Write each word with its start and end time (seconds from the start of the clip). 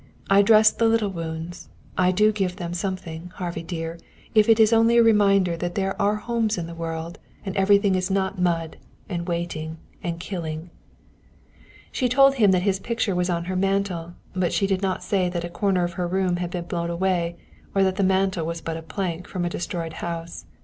I 0.31 0.41
dress 0.41 0.71
the 0.71 0.87
little 0.87 1.11
wounds. 1.11 1.69
I 1.95 2.09
do 2.11 2.31
give 2.31 2.55
them 2.55 2.73
something, 2.73 3.31
Harvey 3.35 3.61
dear 3.61 3.99
if 4.33 4.49
it 4.49 4.59
is 4.59 4.73
only 4.73 4.97
a 4.97 5.03
reminder 5.03 5.55
that 5.55 5.75
there 5.75 5.95
are 6.01 6.15
homes 6.15 6.57
in 6.57 6.65
the 6.65 6.73
world, 6.73 7.19
and 7.45 7.55
everything 7.55 7.93
is 7.93 8.09
not 8.09 8.39
mud 8.39 8.77
and 9.07 9.27
waiting 9.27 9.77
and 10.01 10.19
killing." 10.19 10.71
She 11.91 12.09
told 12.09 12.33
him 12.41 12.49
that 12.49 12.63
his 12.63 12.79
picture 12.79 13.13
was 13.13 13.29
on 13.29 13.45
her 13.45 13.55
mantel, 13.55 14.15
but 14.33 14.51
she 14.51 14.65
did 14.65 14.81
not 14.81 15.03
say 15.03 15.29
that 15.29 15.43
a 15.45 15.49
corner 15.49 15.83
of 15.83 15.93
her 15.93 16.07
room 16.07 16.37
had 16.37 16.49
been 16.49 16.65
blown 16.65 16.89
away 16.89 17.35
or 17.75 17.83
that 17.83 17.97
the 17.97 18.03
mantel 18.03 18.43
was 18.43 18.59
but 18.59 18.77
a 18.77 18.81
plank 18.81 19.27
from 19.27 19.45
a 19.45 19.49
destroyed 19.51 19.93
house. 20.01 20.45